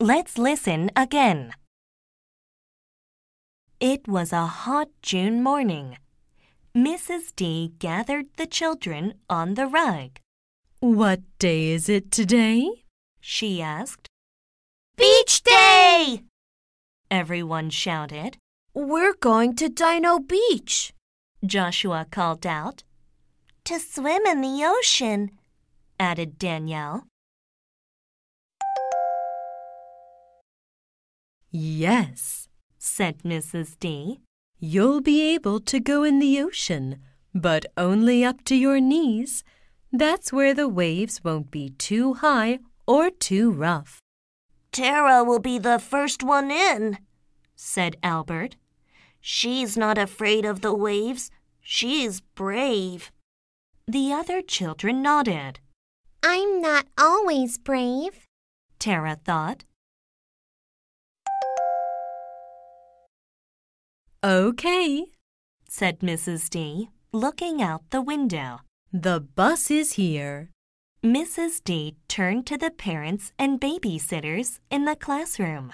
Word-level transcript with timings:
Let's 0.00 0.38
listen 0.38 0.92
again. 0.94 1.50
It 3.80 4.06
was 4.06 4.32
a 4.32 4.46
hot 4.46 4.90
June 5.02 5.42
morning. 5.42 5.98
Mrs. 6.72 7.34
D 7.34 7.72
gathered 7.80 8.26
the 8.36 8.46
children 8.46 9.14
on 9.28 9.54
the 9.54 9.66
rug. 9.66 10.20
What 10.78 11.22
day 11.40 11.70
is 11.70 11.88
it 11.88 12.12
today? 12.12 12.84
She 13.20 13.60
asked. 13.60 14.06
Beach 14.96 15.42
Day! 15.42 16.22
Everyone 17.10 17.68
shouted. 17.68 18.36
We're 18.72 19.14
going 19.14 19.56
to 19.56 19.68
Dino 19.68 20.20
Beach, 20.20 20.92
Joshua 21.44 22.06
called 22.08 22.46
out. 22.46 22.84
To 23.64 23.80
swim 23.80 24.24
in 24.26 24.42
the 24.42 24.64
ocean, 24.64 25.32
added 25.98 26.38
Danielle. 26.38 27.02
Yes, 31.50 32.48
said 32.78 33.22
Mrs. 33.22 33.78
D. 33.78 34.20
You'll 34.58 35.00
be 35.00 35.34
able 35.34 35.60
to 35.60 35.80
go 35.80 36.02
in 36.02 36.18
the 36.18 36.40
ocean, 36.40 36.98
but 37.34 37.64
only 37.76 38.24
up 38.24 38.44
to 38.44 38.54
your 38.54 38.80
knees. 38.80 39.44
That's 39.92 40.32
where 40.32 40.52
the 40.52 40.68
waves 40.68 41.24
won't 41.24 41.50
be 41.50 41.70
too 41.70 42.14
high 42.14 42.58
or 42.86 43.10
too 43.10 43.50
rough. 43.50 44.00
Tara 44.72 45.24
will 45.24 45.38
be 45.38 45.58
the 45.58 45.78
first 45.78 46.22
one 46.22 46.50
in, 46.50 46.98
said 47.56 47.96
Albert. 48.02 48.56
She's 49.20 49.76
not 49.76 49.96
afraid 49.96 50.44
of 50.44 50.60
the 50.60 50.74
waves. 50.74 51.30
She's 51.60 52.20
brave. 52.20 53.10
The 53.86 54.12
other 54.12 54.42
children 54.42 55.02
nodded. 55.02 55.60
I'm 56.22 56.60
not 56.60 56.86
always 56.98 57.56
brave, 57.58 58.26
Tara 58.78 59.18
thought. 59.24 59.64
Okay, 64.24 65.06
said 65.68 66.00
Mrs. 66.00 66.50
D, 66.50 66.88
looking 67.12 67.62
out 67.62 67.90
the 67.90 68.02
window. 68.02 68.62
The 68.92 69.20
bus 69.20 69.70
is 69.70 69.92
here. 69.92 70.50
Mrs. 71.04 71.62
D 71.62 71.94
turned 72.08 72.44
to 72.48 72.58
the 72.58 72.72
parents 72.72 73.30
and 73.38 73.60
babysitters 73.60 74.58
in 74.72 74.86
the 74.86 74.96
classroom. 74.96 75.72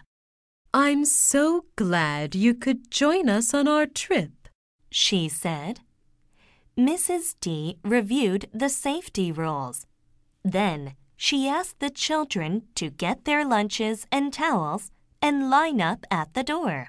I'm 0.75 1.07
so 1.07 1.65
glad 1.77 2.35
you 2.35 2.53
could 2.53 2.91
join 2.91 3.31
us 3.31 3.55
on 3.55 3.67
our 3.67 3.87
trip, 3.87 4.49
she 4.91 5.27
said. 5.31 5.81
Mrs. 6.77 7.37
D 7.41 7.79
reviewed 7.83 8.51
the 8.53 8.69
safety 8.69 9.33
rules. 9.33 9.87
Then 10.45 10.97
she 11.17 11.49
asked 11.49 11.81
the 11.81 11.89
children 11.89 12.65
to 12.75 12.91
get 12.91 13.25
their 13.25 13.47
lunches 13.47 14.07
and 14.13 14.35
towels 14.35 14.91
and 15.23 15.49
line 15.49 15.81
up 15.81 16.05
at 16.11 16.35
the 16.35 16.45
door. 16.45 16.89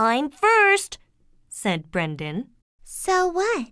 I'm 0.00 0.30
first, 0.30 0.96
said 1.48 1.90
Brendan. 1.90 2.50
So 2.84 3.26
what? 3.26 3.66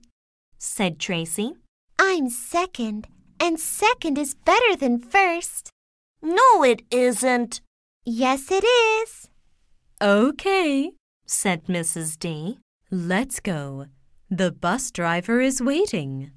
said 0.59 0.99
Tracy. 0.99 1.53
I'm 2.01 2.31
second, 2.31 3.07
and 3.39 3.61
second 3.61 4.19
is 4.19 4.35
better 4.35 4.75
than 4.75 4.99
first. 4.99 5.71
No, 6.21 6.65
it 6.65 6.83
isn't. 6.91 7.61
Yes, 8.05 8.51
it 8.51 8.65
is. 8.65 9.29
Okay, 10.03 10.91
said 11.27 11.67
Mrs. 11.67 12.19
D. 12.19 12.59
Let's 12.91 13.39
go. 13.39 13.87
The 14.29 14.51
bus 14.51 14.91
driver 14.91 15.41
is 15.41 15.63
waiting. 15.63 16.33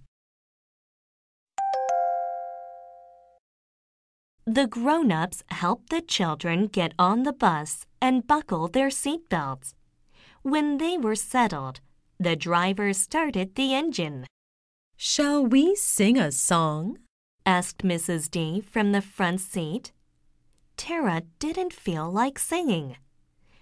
The 4.45 4.67
grown 4.67 5.11
ups 5.11 5.43
helped 5.47 5.89
the 5.89 6.01
children 6.01 6.67
get 6.67 6.93
on 6.99 7.23
the 7.23 7.33
bus 7.33 7.87
and 7.99 8.27
buckle 8.27 8.67
their 8.67 8.91
seat 8.91 9.27
belts. 9.29 9.73
When 10.41 10.77
they 10.77 10.97
were 10.97 11.15
settled, 11.15 11.81
the 12.19 12.35
driver 12.35 12.93
started 12.93 13.55
the 13.55 13.73
engine. 13.73 14.25
Shall 14.95 15.45
we 15.45 15.75
sing 15.75 16.17
a 16.17 16.31
song? 16.31 16.97
asked 17.45 17.79
Mrs. 17.79 18.29
D 18.29 18.61
from 18.61 18.91
the 18.91 19.01
front 19.01 19.41
seat. 19.41 19.91
Tara 20.77 21.23
didn't 21.39 21.73
feel 21.73 22.09
like 22.09 22.39
singing. 22.39 22.97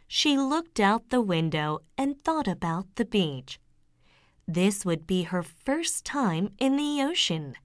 She 0.07 0.38
looked 0.38 0.79
out 0.79 1.09
the 1.09 1.22
window 1.22 1.79
and 1.97 2.22
thought 2.22 2.47
about 2.47 2.85
the 2.96 3.06
beach. 3.06 3.59
This 4.47 4.85
would 4.85 5.06
be 5.06 5.23
her 5.23 5.44
first 5.44 6.06
time 6.06 6.52
in 6.59 6.78
the 6.78 7.02
ocean. 7.02 7.56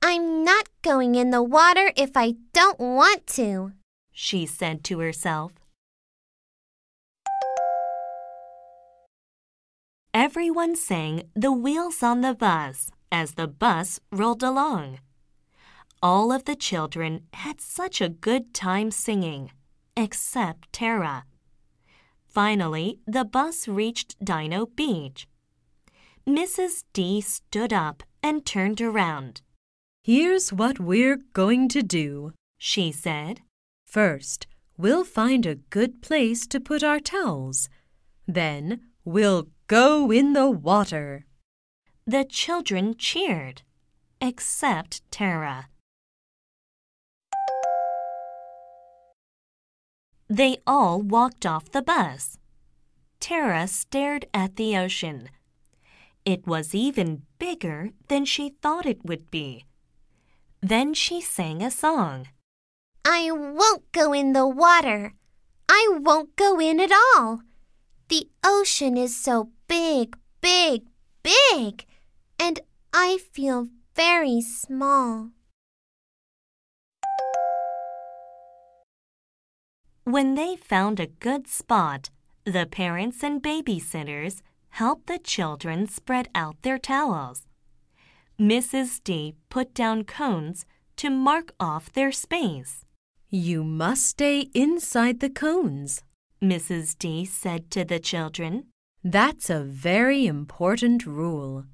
I'm 0.00 0.42
not 0.42 0.68
going 0.82 1.14
in 1.14 1.30
the 1.30 1.42
water 1.42 1.92
if 1.96 2.16
I 2.16 2.34
don't 2.52 2.80
want 2.80 3.26
to, 3.38 3.72
she 4.10 4.46
said 4.46 4.84
to 4.84 5.00
herself. 5.00 5.52
Everyone 10.20 10.74
sang 10.74 11.22
The 11.36 11.52
Wheels 11.52 12.02
on 12.02 12.22
the 12.22 12.34
Bus 12.34 12.90
as 13.12 13.34
the 13.34 13.46
bus 13.46 14.00
rolled 14.10 14.42
along. 14.42 14.98
All 16.02 16.32
of 16.32 16.44
the 16.44 16.56
children 16.56 17.20
had 17.32 17.60
such 17.60 18.00
a 18.00 18.08
good 18.08 18.52
time 18.52 18.90
singing, 18.90 19.52
except 19.96 20.72
Tara. 20.72 21.22
Finally, 22.26 22.98
the 23.06 23.24
bus 23.24 23.68
reached 23.68 24.16
Dino 24.18 24.66
Beach. 24.66 25.28
Mrs. 26.26 26.82
D 26.92 27.20
stood 27.20 27.72
up 27.72 28.02
and 28.20 28.44
turned 28.44 28.80
around. 28.80 29.40
Here's 30.02 30.52
what 30.52 30.80
we're 30.80 31.20
going 31.32 31.68
to 31.68 31.82
do, 31.84 32.32
she 32.58 32.90
said. 32.90 33.42
First, 33.86 34.48
we'll 34.76 35.04
find 35.04 35.46
a 35.46 35.62
good 35.70 36.02
place 36.02 36.44
to 36.48 36.58
put 36.58 36.82
our 36.82 36.98
towels. 36.98 37.68
Then, 38.26 38.80
we'll 39.04 39.46
Go 39.68 40.10
in 40.10 40.32
the 40.32 40.50
water. 40.50 41.26
The 42.06 42.24
children 42.24 42.94
cheered, 42.96 43.60
except 44.18 45.02
Tara. 45.10 45.68
They 50.26 50.56
all 50.66 51.02
walked 51.02 51.44
off 51.44 51.70
the 51.70 51.82
bus. 51.82 52.38
Tara 53.20 53.68
stared 53.68 54.24
at 54.32 54.56
the 54.56 54.74
ocean. 54.74 55.28
It 56.24 56.46
was 56.46 56.74
even 56.74 57.24
bigger 57.38 57.90
than 58.08 58.24
she 58.24 58.56
thought 58.62 58.86
it 58.86 59.04
would 59.04 59.30
be. 59.30 59.66
Then 60.62 60.94
she 60.94 61.20
sang 61.20 61.62
a 61.62 61.70
song. 61.70 62.28
I 63.04 63.30
won't 63.30 63.92
go 63.92 64.14
in 64.14 64.32
the 64.32 64.48
water. 64.48 65.12
I 65.68 65.90
won't 66.00 66.36
go 66.36 66.58
in 66.58 66.80
at 66.80 66.90
all. 66.90 67.42
The 68.08 68.30
ocean 68.42 68.96
is 68.96 69.14
so 69.14 69.50
big, 69.68 70.16
big, 70.40 70.86
big, 71.22 71.84
and 72.38 72.60
I 72.92 73.18
feel 73.32 73.68
very 73.94 74.40
small. 74.40 75.30
When 80.04 80.36
they 80.36 80.56
found 80.56 80.98
a 80.98 81.06
good 81.06 81.46
spot, 81.46 82.08
the 82.44 82.64
parents 82.64 83.22
and 83.22 83.42
babysitters 83.42 84.40
helped 84.70 85.06
the 85.06 85.18
children 85.18 85.86
spread 85.86 86.28
out 86.34 86.62
their 86.62 86.78
towels. 86.78 87.46
Mrs. 88.40 89.02
D 89.04 89.34
put 89.50 89.74
down 89.74 90.04
cones 90.04 90.64
to 90.96 91.10
mark 91.10 91.52
off 91.60 91.92
their 91.92 92.12
space. 92.12 92.86
You 93.28 93.62
must 93.64 94.06
stay 94.06 94.48
inside 94.54 95.20
the 95.20 95.28
cones, 95.28 96.02
Mrs. 96.40 96.96
D 96.98 97.26
said 97.26 97.70
to 97.72 97.84
the 97.84 97.98
children. 97.98 98.68
That's 99.10 99.48
a 99.48 99.60
very 99.60 100.26
important 100.26 101.06
rule. 101.06 101.64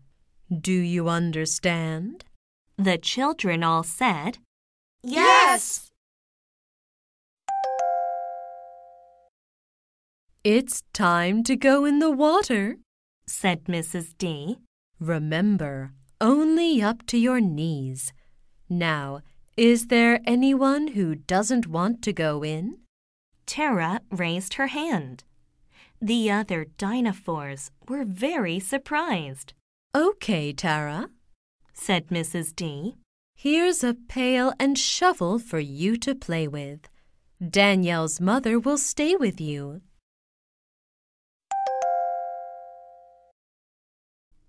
Do 0.49 0.71
you 0.71 1.09
understand? 1.09 2.25
The 2.79 2.97
children 2.97 3.65
all 3.65 3.83
said, 3.83 4.39
Yes! 5.03 5.91
It's 10.45 10.85
time 10.93 11.43
to 11.43 11.57
go 11.57 11.85
in 11.85 11.99
the 11.99 12.13
water, 12.13 12.77
said 13.27 13.65
Mrs. 13.65 14.15
D. 14.17 14.59
Remember, 15.01 15.91
only 16.21 16.81
up 16.81 17.05
to 17.07 17.19
your 17.19 17.41
knees. 17.41 18.13
Now, 18.69 19.23
is 19.57 19.89
there 19.89 20.21
anyone 20.25 20.87
who 20.95 21.17
doesn't 21.17 21.67
want 21.67 22.01
to 22.03 22.13
go 22.13 22.45
in? 22.45 22.79
Tara 23.45 24.03
raised 24.13 24.55
her 24.55 24.69
hand. 24.69 25.25
The 26.05 26.31
other 26.31 26.67
dinosaurs 26.77 27.71
were 27.89 28.05
very 28.05 28.61
surprised. 28.61 29.55
Okay, 29.95 30.53
Tara, 30.53 31.09
said 31.73 32.09
Mrs. 32.09 32.55
D. 32.55 32.97
Here's 33.35 33.83
a 33.83 33.95
pail 33.95 34.53
and 34.61 34.79
shovel 34.79 35.39
for 35.39 35.59
you 35.59 35.97
to 35.97 36.15
play 36.15 36.47
with. 36.47 36.91
Danielle's 37.41 38.21
mother 38.21 38.59
will 38.59 38.77
stay 38.77 39.17
with 39.17 39.41
you. 39.41 39.81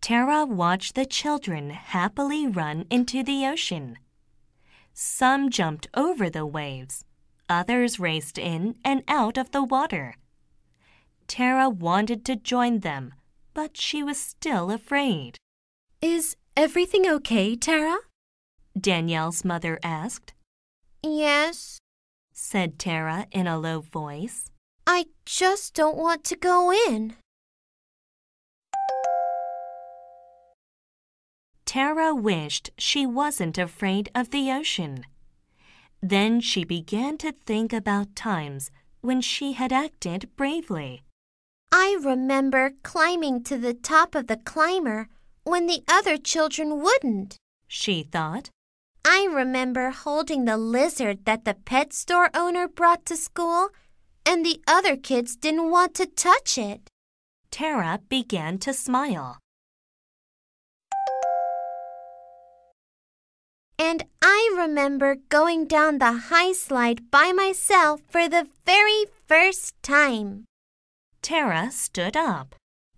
Tara 0.01 0.43
watched 0.45 0.95
the 0.95 1.05
children 1.05 1.69
happily 1.69 2.45
run 2.45 2.85
into 2.89 3.23
the 3.23 3.45
ocean. 3.45 3.97
Some 4.93 5.49
jumped 5.49 5.87
over 5.93 6.29
the 6.29 6.45
waves, 6.45 7.05
Others 7.47 7.99
raced 7.99 8.37
in 8.39 8.75
and 8.83 9.03
out 9.07 9.37
of 9.37 9.51
the 9.51 9.63
water. 9.63 10.15
Tara 11.27 11.69
wanted 11.69 12.23
to 12.25 12.35
join 12.35 12.79
them, 12.79 13.13
but 13.53 13.77
she 13.77 14.03
was 14.03 14.19
still 14.19 14.71
afraid. 14.71 15.37
Is 16.01 16.35
everything 16.55 17.07
okay, 17.07 17.55
Tara? 17.55 17.97
Danielle's 18.79 19.43
mother 19.45 19.79
asked. 19.83 20.33
Yes, 21.01 21.79
said 22.33 22.77
Tara 22.77 23.27
in 23.31 23.47
a 23.47 23.57
low 23.57 23.79
voice. 23.79 24.51
I 24.85 25.05
just 25.25 25.73
don't 25.73 25.97
want 25.97 26.23
to 26.25 26.35
go 26.35 26.71
in. 26.71 27.15
Tara 31.65 32.13
wished 32.13 32.69
she 32.77 33.05
wasn't 33.05 33.57
afraid 33.57 34.09
of 34.13 34.29
the 34.29 34.51
ocean. 34.51 35.05
Then 36.01 36.39
she 36.39 36.63
began 36.63 37.17
to 37.17 37.31
think 37.31 37.73
about 37.73 38.15
times 38.15 38.69
when 39.01 39.21
she 39.21 39.53
had 39.53 39.73
acted 39.73 40.29
bravely. 40.35 41.04
I 41.77 41.97
remember 42.01 42.71
climbing 42.83 43.43
to 43.43 43.57
the 43.57 43.73
top 43.73 44.15
of 44.15 44.27
the 44.27 44.37
climber 44.37 45.09
when 45.43 45.67
the 45.67 45.83
other 45.89 46.15
children 46.15 46.81
wouldn't. 46.81 47.35
She 47.67 48.01
thought. 48.01 48.49
I 49.03 49.27
remember 49.29 49.89
holding 49.89 50.45
the 50.45 50.55
lizard 50.55 51.25
that 51.25 51.43
the 51.43 51.53
pet 51.53 51.91
store 51.91 52.29
owner 52.33 52.69
brought 52.69 53.05
to 53.07 53.17
school, 53.17 53.71
and 54.25 54.45
the 54.45 54.61
other 54.65 54.95
kids 54.95 55.35
didn't 55.35 55.69
want 55.69 55.93
to 55.95 56.05
touch 56.05 56.57
it. 56.57 56.89
Tara 57.51 57.99
began 58.07 58.57
to 58.59 58.71
smile. 58.71 59.39
And 63.77 64.05
I 64.21 64.55
remember 64.57 65.17
going 65.27 65.67
down 65.67 65.97
the 65.97 66.13
high 66.31 66.53
slide 66.53 67.11
by 67.11 67.33
myself 67.33 67.99
for 68.07 68.29
the 68.29 68.47
very 68.65 69.07
first 69.27 69.75
time. 69.83 70.45
Tara 71.25 71.71
stood 71.71 72.15
up. 72.15 72.53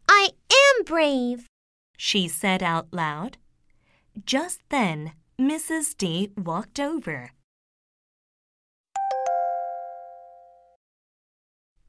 I 0.10 0.32
am 0.52 0.84
brave, 0.84 1.48
she 1.96 2.28
said 2.28 2.62
out 2.62 2.88
loud. 2.92 3.38
Just 4.26 4.60
then, 4.68 5.14
Mrs. 5.40 5.96
D 5.96 6.34
walked 6.36 6.78
over. 6.78 7.32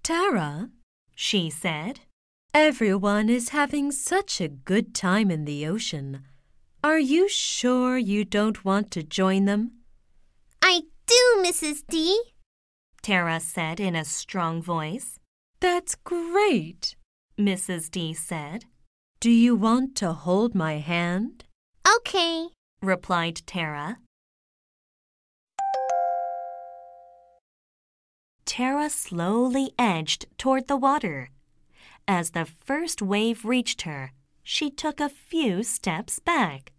Tara, 0.05 0.71
she 1.17 1.51
said, 1.51 2.03
everyone 2.55 3.29
is 3.29 3.49
having 3.49 3.91
such 3.91 4.41
a 4.41 4.47
good 4.47 4.95
time 4.95 5.33
in 5.33 5.45
the 5.45 5.67
ocean. 5.67 6.23
Are 6.85 7.01
you 7.01 7.29
sure 7.29 7.99
you 7.99 8.25
don't 8.25 8.65
want 8.65 8.93
to 8.93 9.03
join 9.03 9.47
them? 9.47 9.73
I 10.63 10.83
do, 11.05 11.43
Mrs. 11.45 11.83
D, 11.91 12.17
Tara 13.03 13.41
said 13.41 13.81
in 13.81 13.97
a 13.97 14.05
strong 14.05 14.63
voice. 14.63 15.18
That's 15.61 15.97
great, 15.97 16.95
Mrs. 17.39 17.91
D 17.91 18.15
said. 18.15 18.67
Do 19.21 19.31
you 19.31 19.57
want 19.57 19.97
to 19.97 20.13
hold 20.13 20.55
my 20.55 20.75
hand? 20.79 21.45
Okay, 21.97 22.49
replied 22.81 23.43
Tara. 23.47 23.99
Tara 28.45 28.89
slowly 28.89 29.73
edged 29.79 30.27
toward 30.39 30.69
the 30.69 30.77
water. 30.77 31.31
As 32.07 32.31
the 32.31 32.45
first 32.45 33.03
wave 33.03 33.45
reached 33.45 33.83
her, 33.83 34.13
she 34.43 34.71
took 34.71 35.01
a 35.01 35.09
few 35.09 35.63
steps 35.63 36.19
back. 36.21 36.73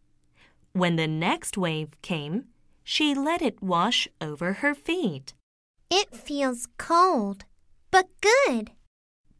When 0.73 0.95
the 0.95 1.07
next 1.07 1.57
wave 1.57 1.89
came, 2.01 2.45
she 2.83 3.13
let 3.13 3.41
it 3.41 3.61
wash 3.61 4.07
over 4.19 4.53
her 4.53 4.73
feet. 4.73 5.33
It 5.91 6.15
feels 6.15 6.67
cold, 6.77 7.45
but 7.91 8.07
good, 8.21 8.71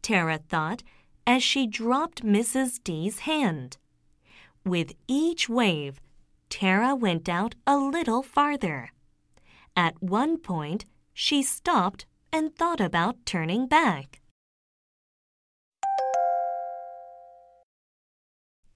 Tara 0.01 0.37
thought 0.37 0.83
as 1.27 1.43
she 1.43 1.67
dropped 1.67 2.23
Mrs. 2.23 2.83
D's 2.83 3.19
hand. 3.19 3.77
With 4.65 4.93
each 5.07 5.47
wave, 5.47 5.99
Tara 6.49 6.95
went 6.95 7.29
out 7.29 7.55
a 7.67 7.77
little 7.77 8.23
farther. 8.23 8.91
At 9.75 10.01
one 10.01 10.37
point, 10.37 10.85
she 11.13 11.43
stopped 11.43 12.05
and 12.33 12.55
thought 12.55 12.81
about 12.81 13.25
turning 13.25 13.67
back. 13.67 14.21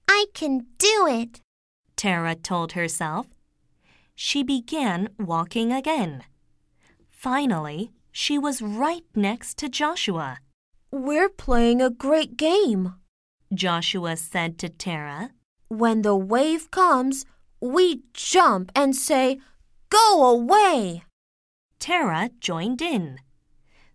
I 0.08 0.26
can 0.34 0.66
do 0.78 1.06
it, 1.08 1.40
Tara 1.96 2.34
told 2.34 2.72
herself. 2.72 3.26
She 4.14 4.42
began 4.42 5.08
walking 5.18 5.72
again. 5.72 6.22
Finally, 7.10 7.90
she 8.16 8.38
was 8.38 8.62
right 8.62 9.04
next 9.16 9.58
to 9.58 9.68
Joshua. 9.68 10.38
We're 10.92 11.28
playing 11.28 11.82
a 11.82 11.90
great 11.90 12.36
game, 12.36 12.94
Joshua 13.52 14.16
said 14.16 14.56
to 14.60 14.68
Tara. 14.68 15.32
When 15.66 16.02
the 16.02 16.14
wave 16.14 16.70
comes, 16.70 17.26
we 17.60 18.02
jump 18.12 18.70
and 18.76 18.94
say, 18.94 19.40
Go 19.90 20.24
away! 20.24 21.02
Tara 21.80 22.30
joined 22.38 22.80
in. 22.80 23.18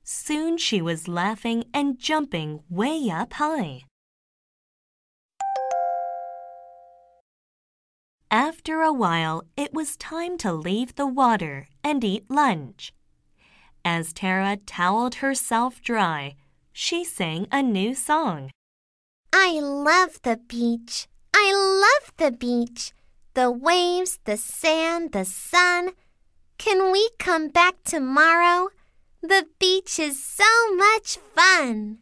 Soon 0.03 0.57
she 0.57 0.81
was 0.81 1.07
laughing 1.07 1.63
and 1.73 1.97
jumping 1.97 2.59
way 2.69 3.09
up 3.09 3.33
high. 3.33 3.83
After 8.29 8.81
a 8.81 8.91
while, 8.91 9.43
it 9.55 9.73
was 9.73 9.95
time 9.95 10.37
to 10.39 10.51
leave 10.51 10.95
the 10.95 11.07
water 11.07 11.69
and 11.85 12.03
eat 12.03 12.29
lunch. 12.29 12.91
As 13.83 14.13
Tara 14.13 14.57
toweled 14.57 15.15
herself 15.15 15.81
dry, 15.81 16.35
she 16.71 17.03
sang 17.03 17.47
a 17.51 17.61
new 17.61 17.95
song. 17.95 18.51
I 19.33 19.59
love 19.59 20.21
the 20.23 20.37
beach. 20.37 21.07
I 21.33 21.51
love 21.53 22.13
the 22.17 22.31
beach. 22.31 22.93
The 23.33 23.51
waves, 23.51 24.19
the 24.25 24.37
sand, 24.37 25.11
the 25.11 25.25
sun. 25.25 25.91
Can 26.57 26.91
we 26.91 27.09
come 27.19 27.47
back 27.49 27.75
tomorrow? 27.83 28.69
The 29.21 29.45
beach 29.59 29.99
is 29.99 30.23
so 30.23 30.75
much 30.75 31.17
fun. 31.35 31.99